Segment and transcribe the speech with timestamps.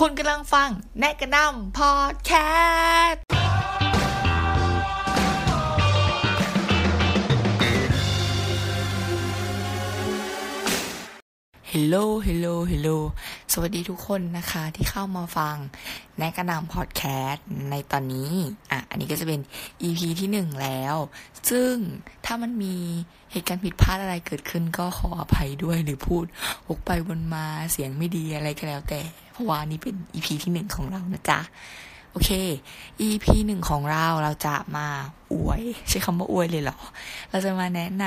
[0.00, 2.32] คุณกำลังฟังแนกกระนำพอดแค
[3.08, 3.22] สต์
[11.72, 11.96] ฮลโหล
[12.26, 12.88] ฮลโหลฮลโหล
[13.52, 15.56] สวัสดีทุกคนนะคะที่เข้ามาฟัง
[16.18, 18.32] แนกกระนำพอดแคสต์ในตอนนี้
[18.70, 19.40] อะ อันนี้ก็จะเป็น
[19.82, 20.96] EP ที่หนึ่งแล้ว
[21.50, 21.74] ซึ่ง
[22.24, 22.74] ถ้ามันมี
[23.32, 26.24] เหตุการณ์ผิดพลาดอะไรเกิดขึ้นก็ขออภัยด้วยหรือพูด
[26.68, 29.00] วกไปวนมาเสียงไม่ดีอะไรก็แล้วแต่
[29.32, 31.40] เพราะว่านี่เป็น EP ที่หนึ่งของเรานะจ๊ะ
[32.12, 32.30] โอเค
[33.08, 34.88] EP หนึ่งของเราเราจะมา
[35.32, 36.78] อวย ใช้คำว่าอวยเลยเหรอ
[37.30, 38.04] เราจะมาแนะน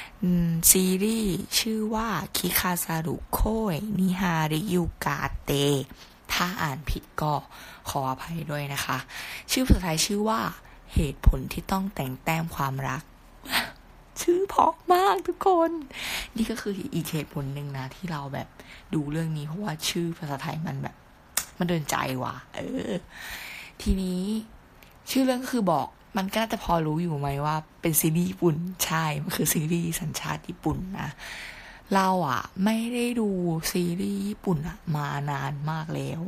[0.00, 3.40] ำซีรีส์ชื่อว่าคิคาซารุโค
[3.74, 5.50] ยนิฮาริยูกาเต
[6.34, 7.32] ถ้าอ่านผิดก็
[7.88, 8.98] ขออภัยด้วยนะคะ
[9.52, 10.40] ชื่อภาษาไทยชื่อว่า
[10.94, 13.02] เหตุผลที่ต้องแต่งแต้มความรัก
[14.22, 15.70] ชื่อเพราะมากทุกคน
[16.36, 18.48] นี่ก็คืออีกเหตุผลหนึ่งนะ ที่เราแบบ
[18.94, 20.96] ดูเรื่องนี้เพราะว่าชื่อภาษาไทยมันแบบ
[21.58, 22.92] มันเดินใจว่ะ เออ
[23.82, 24.22] ทีนี้
[25.10, 28.54] ชื่อเรื่องก็คือบอกมันก็น่าจะพอรู้อยู่ไหมว่าเป็นซีรีส์ญี่ปุ่น
[28.84, 31.10] ใช่ มันคือซีรีส์สัญชาติญี่ปุ่นนะ
[31.94, 33.28] เราอะ ไม่ได้ดู
[33.72, 36.22] ซีรีส์ญี่ปุ่นอะมานานมากแล้ว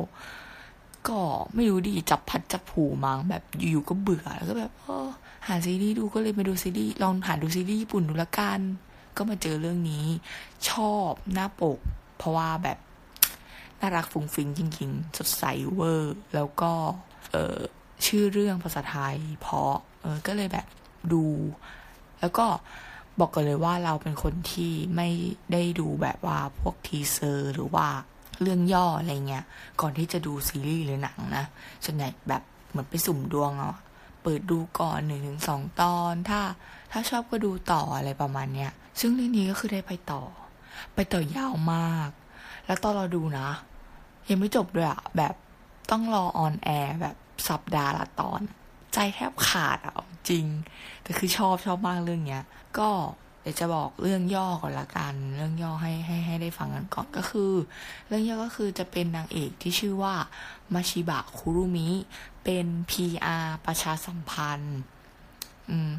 [1.08, 1.20] ก็
[1.54, 5.08] ไม่รู้ดีจับพัดจับผูมั้งแบบอยู่ๆก็เบื่อแล้วก็แบบเออ
[5.46, 8.60] หาซีรีส์ดูก็เลยมาดูซีรีส์ลองหาดูซีรีส์ญี่ปุ่นดูละกัน
[9.16, 10.06] ก็มาเจอเรื่องนี้
[10.70, 11.78] ชอบหน้าปก
[12.16, 12.78] เพราะว่าแบบ
[13.80, 16.72] น่ารักฟุ้งฟิ้งจริงๆ สดใสเวอร์ แล้วก็
[17.32, 17.58] เออ
[18.06, 20.66] ชื่อเรื่องภาษาไทย เพราะเออก็เลยแบบ
[21.12, 21.24] ดู
[22.20, 22.46] แล้วก็
[23.20, 25.08] บอกกันเลยว่าเราเป็นคนที่ไม่
[25.52, 27.86] ได้ดูแบบว่าพวก teaser หรือว่า
[28.42, 29.44] เรื่องย่ออะไรเงี้ย
[29.80, 31.44] ก่อนที่จะดูซีรีส์หรือหนังนะ
[31.84, 33.72] ส่วนใหญ่แบบเหมือนไปสุ่มดวงเอา
[34.22, 36.40] เปิดดูก่อนหนึ่งถึงสองตอน ถ้า
[36.92, 40.22] ถ้าชอบก็ดูต่ออะไรประมาณเนี้ย ซึ่งเรื่องนี้ก็คือได้ไปต่อ
[40.94, 42.10] ไปต่อยาวมาก
[42.66, 43.48] แล้วตอนเราดูนะ
[44.28, 45.34] ยังไม่จบด้วยอะแบบ
[45.90, 47.16] ต้องรอออนแอร์แบบ
[47.48, 48.40] สัปดาห์ละตอน
[48.94, 49.94] ใจแทบขาดอะ
[50.28, 50.46] จริง
[51.02, 52.42] แต่คือชอบชอบมากเรื่องเนี้ย
[52.78, 52.90] ก็
[53.40, 57.52] เดี๋ยวจะบอกเรื่องย่อก่อนละกัน เรื่องย่อให้ให้ให้ได้ฟังกันก่อนก็คือ
[58.06, 60.14] เรื่องย่อก็คือจะเป็นนางเอกที่ชื่อว่า
[60.74, 61.88] มาชิบะคุรุมิ
[62.44, 64.78] เป็น PR ประชาสัมพันธ์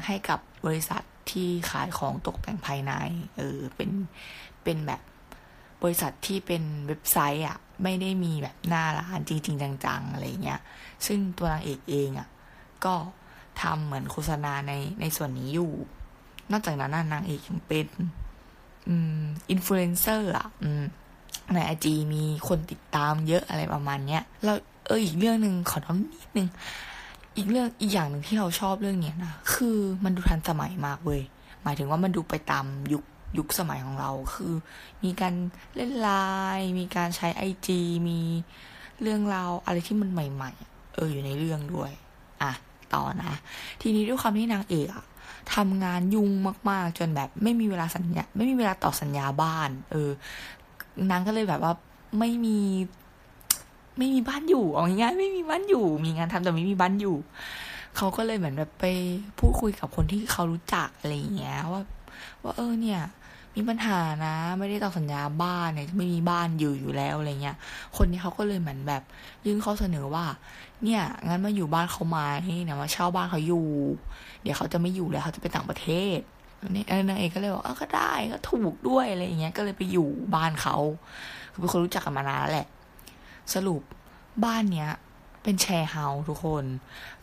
[0.06, 2.92] ให้กับบริษัทที่ขายของตกแต่งภายใน
[3.36, 3.90] เออ เป็น
[4.62, 5.00] เป็นแบบ
[5.82, 10.60] บริษัทที่เป็นเว็บไซต์อะ ไม่ได้มีแบบหน้าร้านจริง ๆ จังๆ อะไรเงี้ย
[11.06, 12.28] ซึ่งตัวนางเอกเองอะ
[12.84, 12.94] ก็
[13.62, 15.72] ทำเหมือนโฆษณาในในส่วนนี้อยู่
[16.50, 17.86] นอกจากนั้นนางเอกยังเป็น
[19.50, 20.48] อินฟลูเอนเซอร์อะ
[21.54, 26.48] ในไอจีมีคนติดตามเยอะอะไรประมาณเนี้ยแล้วเอออีกเรื่องหนึ่งขอน้องนิดนึง
[27.36, 31.22] อีกเรื่องอีกอย่างหนึ่งที่เราชอบเรื่องเนี้ยนะคือมันดูทันสมัยมากเว้ย
[31.62, 33.04] หมายถึงว่ามันดูไปตามยุค
[33.38, 34.52] ยุคสมัยของเรา คือ
[35.04, 35.34] มีการ
[35.74, 36.10] เล่นไล
[36.58, 38.20] น์มีการใช้ไอจีมี
[39.02, 41.92] เรื่องราวอะไรที่มันใหม่ ๆ เอออยู่ในเรื่องด้วย
[42.42, 42.52] อะ
[42.94, 43.32] ต่อนะ
[43.82, 45.04] ทีนี้ด้วยความที่นางเอกอะ
[45.54, 46.30] ทำงานยุ่ง
[46.70, 50.10] มาก ๆ จนแบบไม่มีเวลาสัญญา ไม่มีเวลาต่อสัญญาบ้าน เออ
[51.10, 51.72] นางก็เลยแบบว่า
[52.18, 52.58] ไม่มี
[53.98, 57.16] ไม่มีบ้านอยู่เอาง่ายๆไม่มีบ้านอยู่ มีงานทำแต่ไม่มีบ้านอยู่
[57.96, 58.84] เขาก็เลยเหมือนแบบไป
[59.38, 61.82] พูดคุยกับคนที่เขารู้จักอะไรอย่างเงี้ยว่า
[62.42, 63.00] ว่าเออเนี่ย
[63.56, 67.56] มีปัญหานะ ไม่ได้ต่อสัญญาบ้านเนี่ยไม่มีบ้านอยู่อยู่แล้วอะไรเงี้ย
[67.96, 69.02] คนนี้เขาก็เลยเหมือนแบบ
[69.46, 70.24] ยื่นข้อเสนอว่า
[70.84, 72.16] เนี่ยงั้นมาอยู่บ้านเขาไหม
[72.64, 73.66] เนี่ยมาเช่าบ้านเขาอยู่
[74.42, 76.18] เดี๋ยวเขาจะไม่อยู่แล้วเขาจะไปต่างประเทศ
[76.70, 80.76] นี่นางเอกก็เลยบอกเออก็ได้ก็ถูกด้วยอะไรอย่างเงี้ยก็เลยไปอยู่บ้านเขา
[81.52, 82.68] คือเป็นคนรู้จักกันมานานแล้วแหละ
[83.54, 83.82] สรุป
[84.44, 84.90] บ้านเนี้ย
[85.42, 86.64] เป็นแชร์เฮาทุกคน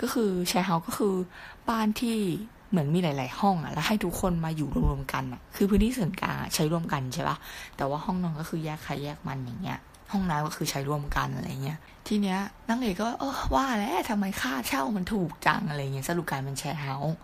[0.02, 1.16] ก็คือแชร์เฮาก็คือ
[1.70, 2.20] บ้านที่
[2.74, 7.38] เหมือนมีหลาย ๆ ห้องอะแล้วให้ทุกคนมาอยู่รวมๆกันอะคือพื้นที่ส่วนกลางใช้ร่วมกันใช่ปะ
[7.78, 9.80] แต่ว่าห้องนอนก็คือแยกใครแยกมันอย่างเงี้ย
[10.12, 12.40] ห้องน้ำก็คือใช้ร่วมกันอะไรเงี้ย ทีเนี้ย
[12.70, 17.18] นางเอกก็เออว่าแล้วทำไมค่าเช่ามันถูกจังอะไรเงี้ยสรุปการเป็นแชร์เฮาส์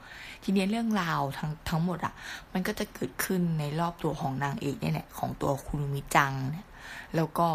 [0.44, 2.14] ทีเนี้ยเรื่องราวทั้งทั้งหมดอะ
[2.54, 6.68] มันก็จะเกิดขึ้นในรอบตัวของนางเอกเนี่ยแหละของตัวคุณมิจังเนี่ย
[7.16, 7.48] แล้วก็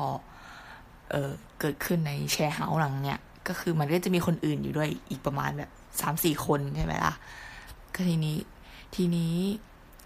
[1.11, 1.31] เออ
[1.61, 3.19] เกิดขึ้นในแชร์เฮาส์หลังเนี่ย
[3.49, 5.71] ก็คือมันก็จะมีคนอื่นอยู่ด้วยอีกประมาณแบบ
[6.01, 7.15] สามสี่คนใช่ไหมล่ะ
[7.95, 8.39] ก็ทีนี้
[8.95, 9.35] ทีนี้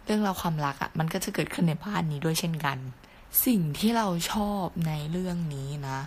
[0.04, 2.78] เรื่องราวความรักอะ่ะ มันก็จะเกิดขึ้นในบ้านนี้ด้วยเช่นกัน
[3.46, 5.98] สิ่งที่เราชอบในเรื่องนี้นะ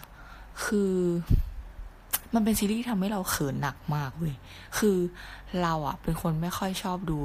[0.66, 0.96] คือ
[2.34, 4.36] มันเป็นซีรีส์ทำให้เราเขินหนักมากเว้ย
[4.78, 4.98] คือ
[5.62, 7.20] เราอะเป็นคนไม่ค่อยชอบดู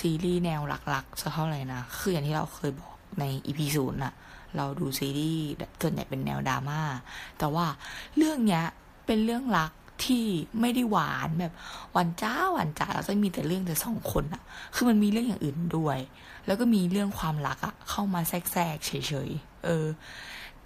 [0.00, 4.12] ซีรีส์แนวหลักๆสักเท่าไหร่นะคืออย่างที่เราเคยบอกในอีพีศูนย์อะ
[4.56, 5.44] เราดูซีรีส์
[5.82, 6.80] ส่วนใหญ่เป็นแนวดราม่า
[7.38, 7.66] แต่ว่า
[8.16, 8.64] เรื่องเนี้ย
[9.06, 9.72] เป็นเรื่องรัก
[10.04, 10.24] ที่
[10.60, 11.52] ไม่ได้หวานแบบ
[11.92, 14.42] หวานจ้าหวานจ๋าแล้วจะมีแต่เรื่องแต่สองคนอะ
[14.74, 15.98] คือมันมีเรื่องอย่างอื่นด้วย
[16.46, 18.92] แล้วก็มีเรื่องความรักอะเข้ามาแทรกเฉ
[19.28, 19.86] ยๆเออ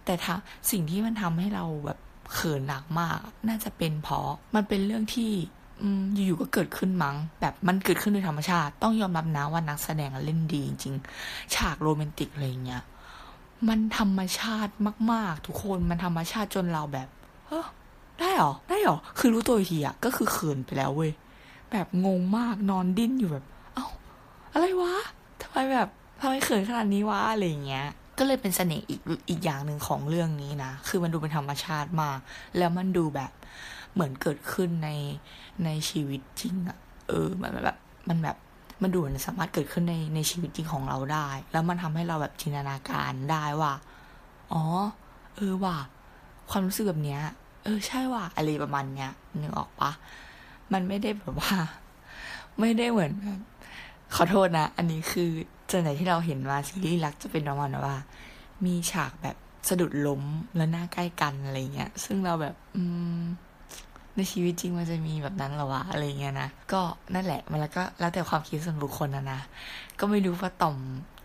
[0.05, 0.35] แต่ถ้า
[0.71, 1.99] สิ่งที่มันทำให้เราแบบ
[2.33, 5.31] เขินหนักมาก น่าจะเป็นเพราะมันเป็นเรื่องที่
[6.15, 12.83] อยู่ๆก็เกิดขึ้นมั้ง แบบมันเกิดขึ้นโดยธรรมชาติ ต้องยอมรับนะว่านักแสดงเล่นดีจริงๆฉากโรแมนติกอะไรเงี้ย
[13.69, 14.73] มันธรรมชาติ
[15.13, 17.09] มาก ๆ ทุกคนมันธรรมชาติจนเราแบบ
[17.47, 17.67] เออ
[18.19, 21.13] ได้หรอ ได้หรอ คือรู้ตัวทีอะก็คือเขินไปแล้วเว้ย
[21.73, 23.45] แบบงงมากนอนดิ้นอยู่แบบ
[23.75, 23.87] เอ้า
[24.53, 24.95] อะไรวะ
[25.43, 25.89] ทำไมแบบ
[26.21, 27.87] ทำไมเขินขนาดนี้วะอะไรเงี้ย
[28.19, 32.19] ก็เลยเป็นเสน่ห์อีกอีกอย่างหนึ่งของเรื่องนี้นะ คือมันดูเป็นธรรมชาติมาก
[32.59, 33.31] แล้วมันดูแบบ
[33.93, 34.91] เหมือนเกิดขึ้นใน
[35.65, 36.79] ในชีวิตจริงอะ
[37.09, 37.79] เออ มันแบบ
[38.09, 38.37] มันแบบ
[38.83, 43.73] มันดูมือนสามารถเกิดขึ้นในในชีวิตจริงของเราได้ แล้วมันทำให้เราแบบจินตนาการได้ว่า
[44.53, 44.63] อ๋อ
[45.37, 45.79] เออว่ะ
[46.51, 47.23] ความรู้สึกแบบเนี้ย
[47.65, 49.11] เออใช่ว่ะอะไรประมาณเนี้ย
[49.41, 49.91] นึกออกปะ
[50.73, 51.55] มันไม่ได้แบบว่า
[52.61, 53.41] ไม่ได้เหมือนแบบ
[54.15, 55.31] ขอโทษนะ อันนี้คือ
[55.71, 57.97] จนไหนที่เราเห็นมาซีรีส์รักจะเป็นประมาณว่า
[58.65, 59.37] มีฉากแบบ
[59.69, 60.23] สะดุดล้ม
[60.57, 62.83] แล้วหน้าใกล้กันอะไรเงี้ย ซึ่งเราแบบ อื
[63.19, 63.21] ม
[64.17, 66.81] ในชีวิตจริงมันจะมีแบบนั้นหรอวะอะไรเงี้ยนะ ก็
[67.15, 69.41] นั่นแหละ มันแล้วก็แล้วแต่ความคิดส่วนบุคคลนะนะ
[69.99, 70.77] ก็ไม่รู้ว่าต่อม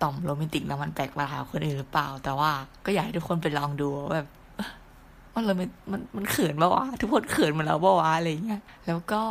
[0.01, 2.51] ต่อมโรแมนติกแล้วมันแปลกประหลาดคนอื่นหรือเปล่า แต่ว่า
[2.85, 4.27] ก็อยากให้ทุกคนไปลองดูแบบ
[5.33, 5.55] มันเลย
[5.91, 9.23] มันมันเขินปะวะทุกคนเขินมือนเราปะวะอะไรเงี้ยแล้วก็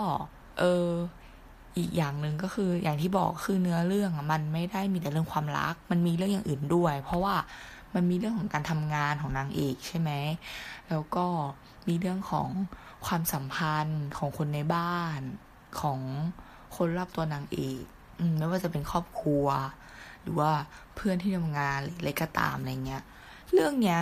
[0.59, 0.89] เออ
[1.79, 7.35] อีกอย่างหนึ่งก็คืออย่างที่บอกคือเนื้อเรื่องอะมันไม่ได้มีแต่เรื่องความรัก มันมีเรื่องอย่างอื่นด้วย เพราะว่า
[7.95, 10.11] มันมีเรื่องของการทำงานของนางเอกใช่ไหม
[10.89, 11.27] แล้วก็
[11.89, 12.49] มีเรื่องของ
[13.07, 15.19] ความสัมพันธ์ของคนในบ้าน
[15.81, 16.01] ของ
[16.77, 17.83] คนรอบตัวนางเอก
[18.39, 19.47] ไม่ว่าจะเป็นครอบครัว
[20.23, 20.51] หรือว่า
[20.95, 23.03] เพื่อนที่ทำงานหรืออะไรก็ตามอะไรเงี้ย
[23.53, 24.01] เรื่องเนี้ย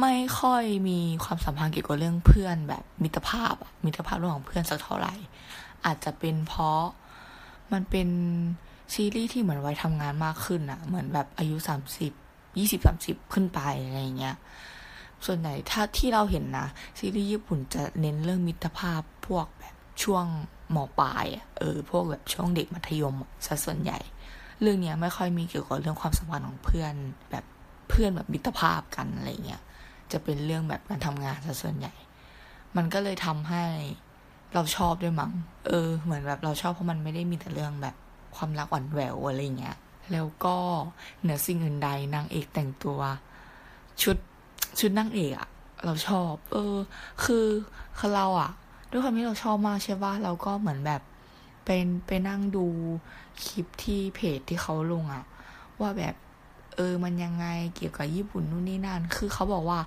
[0.00, 3.54] ไม่ค่อยมีความสัมพันธ์เกี่ยวกับเรื่องเพื่อนแบบมิตรภาพ
[3.84, 5.14] มิตรภาพระหว่างเพื่อนสักเท่าไหร่
[5.86, 6.82] อาจจะเป็นเพราะ
[7.72, 8.08] มันเป็น
[8.94, 12.12] ซีรีส์ที่เหมือนวัยทำงานมากขึ้นอะเหมือนแบบอายุสามสิบ
[12.58, 14.36] ยี่สิบสามสิบขึ้นไปอะไรเงี้ย
[15.26, 16.66] ส่วนใหญ่ถ้าที่เราเห็นนะ
[16.98, 20.24] ซีรีส์ญี่ปุ่นจะเน้นเรื่องมิตรภาพพวกแบบช่วง
[20.70, 21.26] หมอปลาย
[21.58, 23.14] เออพวกแบบช่วงเด็กมัธยม
[23.46, 23.98] ซะส่วนใหญ่
[24.60, 26.94] เรื่องเนี้ยไม่ค่อยมีเกี่ยวกับเรื่องความสัมพันธ์ของเพื่อน
[27.30, 27.44] แบบ
[27.88, 29.62] เพื่อนแบบมิตรภาพกันอะไรเงี้ย
[30.12, 31.94] จะเป็นเรื่องแบบการทำงานซะส่วนใหญ่
[32.76, 33.64] มันก็เลยทำให้
[34.54, 35.32] เราชอบด้วยมั้ง
[35.68, 37.94] เออ เหมือนแบบเราชอบเพราะมันไม่ได้มีแต่เรื่องแบบ
[38.36, 39.76] ความรักหวานแหววอะไรเงี้ย
[40.12, 40.56] แล้วก็
[41.20, 43.00] เหนือสิ่งอื่นใดนางเอกแต่งตัว
[44.02, 44.16] ชุด
[44.80, 45.48] ชุดนางเอกอะ
[45.84, 46.76] เราชอบ เออ
[47.24, 47.46] คือ
[47.98, 48.50] คือเราอะ
[48.90, 51.02] ด้วยความที่เราชอบมากใช่ป่ะเราก็เหมือนแบบ
[51.64, 52.66] เป็นไปนั่งดู
[53.44, 55.24] คลิปที่เพจที่เขาลงอะ
[55.80, 56.14] ว่าแบบ
[56.78, 57.46] เออมันยังไง
[57.76, 59.80] เกี่ยวกับญี่ปุ่นนู่นนี่นั่น คือเขาบอกว่า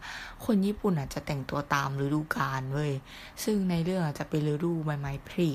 [0.45, 2.93] คนญี่ปุ่นอะจะแต่งตัวตามฤดูกาลเว้ย
[3.43, 5.49] ซึ่งในเรื่องจะเป็นฤดูใบไม้ผลิ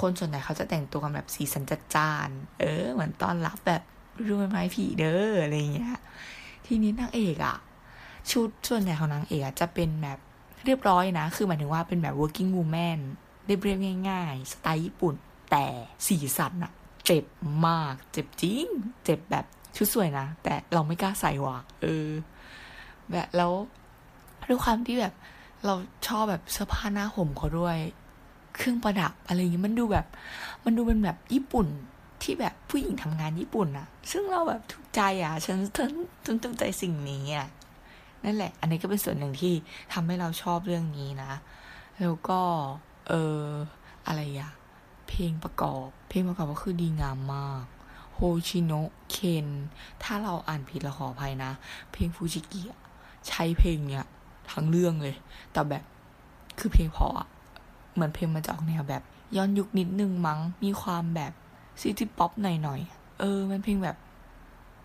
[0.00, 2.28] คนส่วนใหญ่เขาจะแต่งตัวกันแบบสีสันจัดจ้าน
[2.60, 3.82] เออ เหมือนตอนรับแบบ
[4.20, 5.96] ฤดูใบไม้ผลิเด้ออะไรเงี้ย
[6.66, 7.56] ทีนี้นางเอกอะ
[8.30, 10.18] ชุดส่วนใหญ่ของนางเอกจะเป็นแบบ
[10.64, 13.00] เรียบร้อยนะ คือหมายถึงว่าเป็นแบบ working woman
[13.46, 13.78] เรียบเรียบ
[14.08, 15.14] ง่าย ๆ สไตล์ญี่ปุ่น
[15.50, 15.66] แต่
[16.06, 16.72] สีสันอะ
[17.06, 17.24] เจ็บ
[17.66, 18.66] มาก เจ็บจริง
[19.04, 19.46] เจ็บแบบ
[19.76, 22.08] ชุดสวยนะ แต่เราไม่กล้าใส่ว่ะเออ
[23.10, 23.52] แบบแล้ว
[24.48, 25.14] ด้วยความที่แบบ
[25.66, 25.74] เรา
[26.06, 27.78] ชอบแบบเสื้อผ้าหน้าห่มเขาด้วย
[28.56, 30.06] เครื่องประดับอะไรอย่างเงี้ยมันดูแบบ
[30.64, 31.66] มันดูเป็นแบบญี่ปุ่น
[32.22, 35.90] ที่แบบผู้หญิงทำงานญี่ปุ่นอะซึ่งเราแบบถูกใจอะฉันฉัน
[36.24, 37.48] ฉันถูกใจสิ่งนี้อะ
[38.24, 39.54] นั่นแหละ อันนี้ก็เป็นส่วนหนึ่งที่
[39.92, 41.32] ทำให้เราชอบเรื่องนี้นะ
[42.00, 42.40] แล้วก็
[43.08, 43.44] เออ
[44.06, 44.52] อะไรอะ
[45.08, 47.64] เพลงประกอบ เพลงประกอบก็คือดีงามมาก
[48.12, 49.46] โฮชิโนะเคน
[50.02, 51.50] ถ้าเราอ่านผิดเราขออภัยนะ
[51.92, 52.62] เพลงฟูจิกิ
[53.28, 54.04] ใช้เพลงเนี้ย
[54.52, 55.14] ทั้งเรื่องเลย
[55.52, 55.84] แต่แบบ
[56.58, 57.28] คือเพลงพออะ
[57.94, 59.02] เหมือนเพลงมาจากแนวแบบ
[59.36, 61.32] ย้อนยุคนิดนึงมั้ง มีความแบบ
[61.80, 63.96] city pop หน่อยๆ เออ มันเพลงแบบ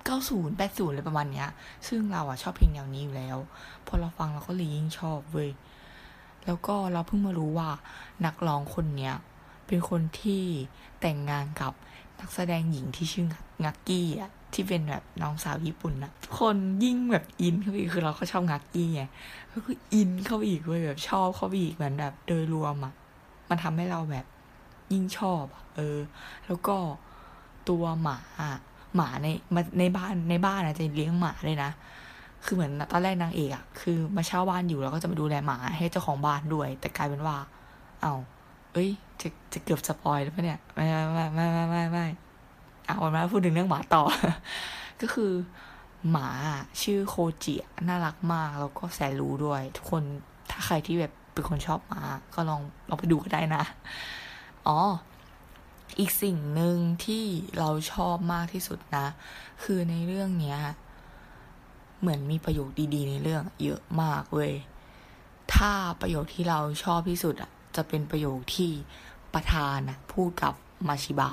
[0.07, 1.49] 90 80อะไรประมาณเนี้ย
[1.87, 3.37] ซึ่งเราอะชอบเพลงแนวนี้อยู่แล้ว
[3.85, 5.49] พอเราฟังเราก็เลยยิ่งชอบเว้ย
[6.45, 7.69] แล้วก็เราเพิ่งมารู้ว่า
[8.25, 9.15] นักร้องคนเนี้ย
[9.67, 10.43] เป็นคนที่
[11.01, 11.73] แต่งงานกับ
[12.19, 13.25] นักแสดงหญิงที่ชื่อ
[13.63, 19.03] กักกี้อะที่เป็นแบบน้องสาวญี่ปุ่นอะทุกคนยิ่งแบบอินเข้าไปอีกคือเราก็ชอบกักกี้ไง
[19.51, 22.93] ก็คืออินเข้าไปอีกเว้ยแบบชอบเข้าไปอีกเหมือนแบบโดยรวมอะ
[23.49, 24.25] มันทำให้เราแบบ
[24.93, 25.43] ยิ่งชอบ
[25.75, 25.97] เออ
[26.47, 26.75] แล้วก็
[27.69, 28.17] ตัวหมา
[28.95, 29.27] หมาใน
[29.79, 31.71] ในบ้านในบ้านอะจะเลี้ยงหมาเลยนะ
[32.45, 37.37] คือเหมือนตอนแรกนางเอกอะคือมาเช่าบ้านอยู่แล้วก็จะมาดูแลหมาให้เจ้าของบ้านด้วย แต่กลายเป็นว่า
[38.01, 38.13] เอ้า
[38.77, 38.91] เอ้ย
[39.21, 42.05] จะจะเกือบสปอยแล้วปะเนี่ย ไม่ไม่ไม่ไม่ไม่ไม่
[42.85, 44.03] เอาวันมาพูดถึงเรื่องหมาต่อ
[45.01, 45.31] ก็คือ
[46.11, 46.29] หมา
[46.81, 47.55] ชื่อโคจิ
[47.87, 50.03] น่ารักมาก แล้วก็แสนรู้ด้วย ทุกคน
[50.51, 52.01] ถ้าใครที่แบบเป็นคนชอบหมา
[52.35, 53.63] ก็ลองลองไปดูก็ได้นะ
[54.67, 54.79] อ๋อ
[55.99, 57.23] อีกสิ่งหนึ่งที่
[57.59, 59.05] เราชอบมากที่สุดนะ
[59.63, 60.59] คือในเรื่องเนี้ย
[61.99, 64.53] เหมือนมีประโยคดีๆ ในเรื่อง เยอะมากเว้ย
[65.53, 68.71] ถ้าประโยคที่เราชอบที่สุดอะ จะเป็นประโยคที่
[69.33, 70.53] ประธานนะพูดกับ
[70.87, 71.29] มาชิบะ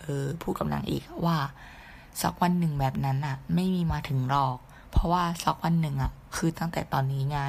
[0.00, 1.36] เออ พูดกับนางเอกว่า
[2.22, 4.56] สักวันหนึ่งแบบนั้นอะไม่มีมาถึงหรอก
[4.90, 7.40] เพราะว่าสักวันหนึ่งอะคือตั้งแต่ตอนนี้ไง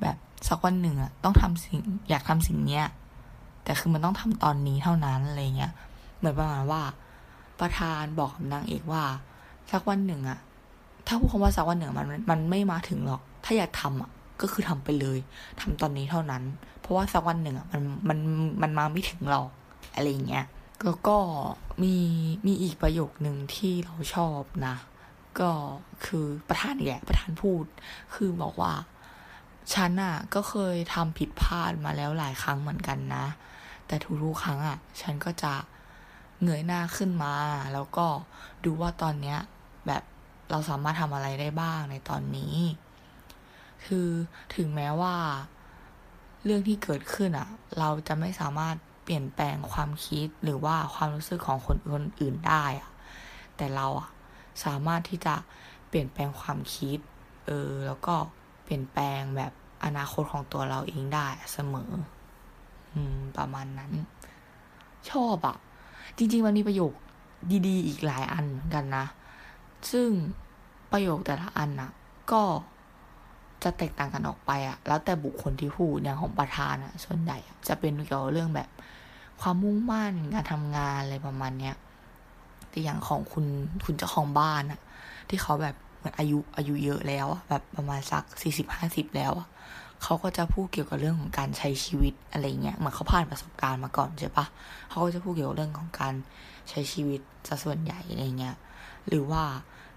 [0.00, 0.16] แบบ
[0.48, 1.78] สักวันหนึ่งอะต้องทำสิ่ง
[2.10, 2.86] อยากทำสิ่งเนี้ย
[3.64, 5.72] แต่คือมันต้องทำตอนนี้เท่านั้นอะไรเงี้ย
[6.18, 6.82] เหมือนประมาณว่า
[7.60, 9.04] ประธานบอกกับนางเอกว่า
[9.70, 10.38] สักวันหนึ่งอะ
[11.06, 14.10] ถ้าพูดคำว่าสักวันหนึ่งมันมันไม่มาถึงหรอก ถ้าอยากทำอะ
[14.40, 15.18] ก็คือทำไปเลย
[15.60, 16.42] ทำตอนนี้เท่านั้น
[16.80, 18.18] เพราะว่าสักวันหนึ่งอะมันมัน
[18.62, 19.50] มันมาไม่ถึงหรอก
[19.94, 20.46] อะไรเงี้ย
[20.84, 21.16] แล้วก็
[21.82, 21.96] มี
[22.46, 24.76] มีอีกประโยคหนึ่งที่เราชอบนะ
[25.40, 25.50] ก็
[26.04, 27.64] คือประธานแย่ประธานพูด
[28.14, 28.74] คือบอกว่า
[29.74, 33.26] ฉันอะก็เคยทำผิดพลาดมาแล้วหลายครั้งเหมือนกันนะ
[33.86, 35.54] แต่ทุกๆครั้งอะ ฉันก็จะ
[36.42, 37.34] เงยหน้าขึ้นมา
[37.72, 38.06] แล้วก็
[38.64, 39.38] ดูว่าตอนเนี้ย
[39.86, 40.02] แบบ
[40.50, 42.54] เราสามารถทำอะไรได้บ้างในตอนนี้
[43.86, 44.08] คือ
[44.56, 45.16] ถึงแม้ว่า
[46.44, 47.48] เรื่องที่เกิดขึ้นอะ
[47.78, 52.90] เราจะไม่สามารถเปลี่ยนแปลงความคิดหรือว่าความรู้สึกของคนคนอื่นได้อะ
[53.56, 54.08] แต่เราอะ
[54.64, 55.34] สามารถที่จะ
[55.88, 56.98] เปลี่ยนแปลงความคิด
[57.46, 58.14] เออ แล้วก็
[58.64, 59.52] เปลี่ยนแปลงแบบ
[59.84, 61.90] อนาคตของตัวเราเองได้เสมอ
[62.92, 63.92] อืม ประมาณนั้น
[65.10, 65.56] ชอบอะ
[66.16, 66.92] จริง ๆ มันมีประโยค
[67.66, 69.06] ดีๆ อีกหลายอันเหมือนกันนะ
[69.92, 70.08] ซึ่ง
[70.92, 71.90] ประโยคแต่ละอันน่ะ
[72.32, 72.42] ก็
[73.64, 78.68] จะแตกต่างกันออกไปอะแล้วแต่บุคคลที่พูดอย่างของประธานอะส่วนใหญ่จะเป็นเกี่ยวกับเรื่องแบบ
[79.40, 81.74] ความมุ่งมั่นการทำงานอะไรประมาณเนี้ย
[82.70, 83.46] แต่อย่างของคุณ
[83.84, 84.80] คุณเจ้าของบ้านอะ
[85.28, 89.48] ที่เขาแบบเหมือนอายุอายุเยอะแล้วอะแบบประมาณสักสี่สิบห้าสิบแล้วอะ
[90.02, 94.46] เขาก็จะพูดเกี่ยวกับเรื่องของการใช้ชีวิตอะไรเงี้ยเหมือนเขาผ่านประสบการณ์มาก่อนใช่ปะ
[94.90, 96.14] เขาก็จะพูดเกี่ยวกับเรื่องของการ
[96.68, 98.56] ใช้ชีวิตซะส่วนใหญ่อะไรเงี้ย
[99.08, 99.44] หรือว่า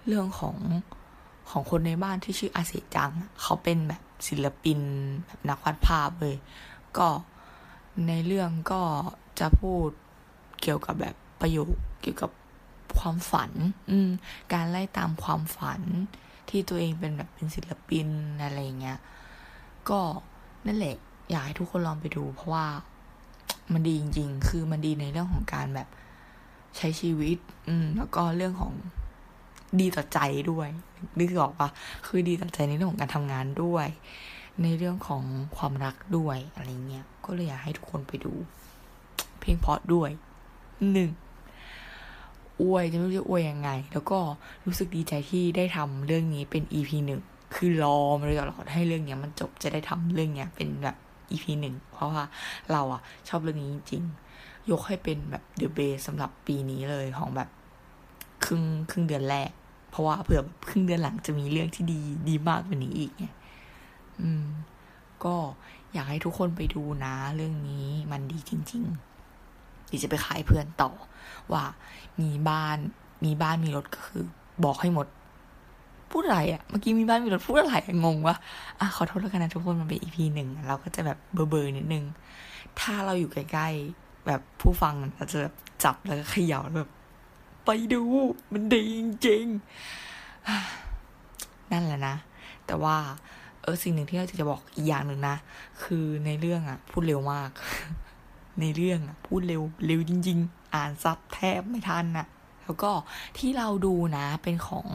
[0.08, 0.56] เรื่องของ
[1.50, 3.12] ของคนในบ้านที่ชื่ออาเซจัง
[3.42, 4.80] เขาเป็นแบบศิลปิน
[5.26, 6.36] แบบนักวาดภาพเลย
[6.98, 7.08] ก็
[8.08, 8.82] ในเรื่องก็
[9.40, 9.90] จะพูด
[10.62, 11.68] เกี่ยวกับแบบประโยค
[12.02, 12.32] เกี่ยวกับ
[13.00, 13.52] ความฝัน
[13.92, 14.10] อืม
[14.54, 15.82] การไล่ตามความฝัน
[16.50, 18.08] ที่ตัวเองเป็นแบบเป็นศิลปิน
[18.44, 19.00] อะไรเงี้ย
[19.90, 20.00] ก็
[20.66, 20.96] นั่นแหละ
[21.30, 22.66] อยากให้ทุกคนลองไปดู เพราะว่า
[23.74, 25.88] มันดีจริง ๆ คือมันดีในเรื่องของการแบบ
[26.78, 27.38] ใช้ชีวิต
[27.68, 28.74] อืม แล้วก็เรื่องของ
[29.80, 30.20] ดีต่อใจ
[30.52, 30.68] ด้วย
[31.20, 31.70] นึกออกปะ
[32.06, 33.88] คือดีต่อใจในเรื่องของการทำงานด้วย
[34.64, 35.24] ในเรื่องของ
[35.58, 38.34] ความรักด้วยอะไรเงี้ยก็เลยอยากให้ทุกคนไปดู
[39.40, 40.10] เพลงเพราะด้วย
[40.92, 41.12] หนึ่ง
[42.62, 44.20] อวยจะไม่รู้จะอวยยังไง แล้วก็
[44.66, 47.22] รู้สึกดีใจที่ได้ทำเรื่องนี้เป็น EP หนึ่ง
[47.56, 50.96] คือรอมาตลอดให้เรื่องเนี้ยมันจบจะได้ทำเรื่องเนี้ยเป็นแบบ
[51.32, 52.26] EP หนึ่งเพราะว่า
[52.72, 54.04] เราอะชอบเรื่องนี้จริง
[54.72, 57.50] ยกให้เป็นแบบเดอะเบสสำหรับปีนี้เลยของแบบ
[58.48, 59.50] ครึ่งครึ่งเดือนแรก
[59.92, 62.00] เพราะว่าเผื่อครึ่งเดือนหลังจะมีเรื่องที่ดี
[62.30, 63.26] ดีมากกว่านี้อีกไง
[64.22, 64.46] อืม
[65.26, 65.36] ก็
[65.94, 70.92] อยากให้ทุกคนไปดูนะ เรื่องนี้มันดีจริงๆดีจะไปขายเพื่อนต่อ
[71.54, 71.64] ว่า
[72.22, 72.78] มีบ้าน
[73.26, 74.24] มีบ้านมีรถก็คือ
[74.64, 75.08] บอกให้หมด
[76.12, 77.76] พูดอะไรอะ่ะเมื่อกี้มีบ้านมีรถพูดอะไร
[78.06, 78.36] งงวะ
[78.80, 82.06] อะขอโทษแล้วกันนะทุกคนมันเป็นอีพีหนึ่งเราก็จะแบบเบอร์เบอร์นิดนึง
[82.80, 86.90] ถ้าเราอยู่ใกล้ๆแบบผู้ฟังเราจะแบบจับแล้วก็เขย่าแบบ
[87.68, 88.04] ไปดู
[88.54, 92.16] มันดีจริงๆ นั่นแหละนะ
[92.66, 92.98] แต่ว่า
[93.62, 95.36] เออสิ่งหนึ่งที่เราจะบอกอีกอย่างหนึ่งนะ
[95.84, 97.50] คือในเรื่องอะพูดเร็วมาก
[98.62, 102.28] ในเรื่องอะพูดเร็วเร็วจริง ๆ อ่านซับแทบไม่ทันน่ะ
[102.64, 102.92] แล้วก็
[103.38, 104.88] ที่เราดูนะเป็นของ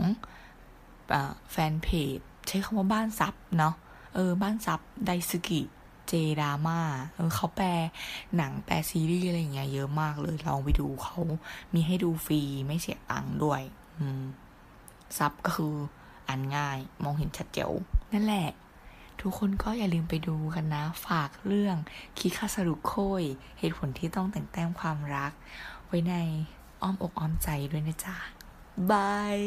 [1.12, 1.14] อ
[1.50, 3.74] แฟนเพจใช้คำว่าบ้านซับเนาะ
[4.14, 5.60] เออบ้านซับไดซึกิ
[6.08, 6.80] เจดราม่า
[7.14, 7.68] เออเขาแปล
[8.36, 11.18] หนังแปลซีรีส์อะไรเงี้ยเยอะมากเลยลองไปดูเขา
[11.74, 13.62] มีให้ดูฟรีไม่เสียตังค์ด้วย
[13.98, 14.22] อืม
[15.18, 15.74] ซับก็คือ
[16.28, 17.72] อ่านง่ายมองเห็นชัดเจ๋ว
[18.12, 18.48] นั่นแหละ
[19.20, 21.76] ทุกคนก็อย่าลืมไปดูกันนะ ฝากเรื่อง
[22.18, 23.22] คิคาสรุโคย
[23.58, 25.32] เหตุผลที่ต้องแต่งแต้มความรัก
[25.86, 26.14] ไว้ใน
[26.82, 28.16] อ้อมอกอ้อมใจด้วยนะจ๊ะ
[28.90, 29.40] บาย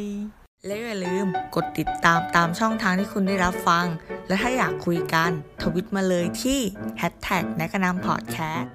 [0.68, 3.86] และอย่าลืมกดติดตามตามช่องทางที่คุณได้รับฟัง
[4.28, 5.32] และถ้าอยากคุยกัน
[5.62, 6.60] ทวิตมาเลยที่
[7.02, 8.72] hashtag นกนำพอดแคสต์